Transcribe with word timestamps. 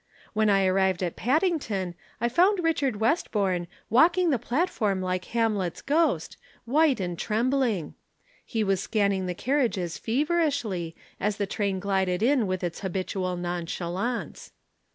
When 0.33 0.49
I 0.49 0.65
arrived 0.65 1.03
at 1.03 1.15
Paddington 1.15 1.93
I 2.19 2.27
found 2.27 2.63
Richard 2.63 2.95
Westbourne 2.95 3.67
walking 3.87 4.31
the 4.31 4.39
platform 4.39 4.99
like 4.99 5.25
Hamlet's 5.25 5.83
ghost, 5.83 6.37
white 6.65 6.99
and 6.99 7.19
trembling. 7.19 7.93
He 8.43 8.63
was 8.63 8.81
scanning 8.81 9.27
the 9.27 9.35
carriages 9.35 9.99
feverishly, 9.99 10.95
as 11.19 11.37
the 11.37 11.45
train 11.45 11.79
glided 11.79 12.23
in 12.23 12.47
with 12.47 12.63
its 12.63 12.79
habitual 12.79 13.37
nonchalance. 13.37 14.53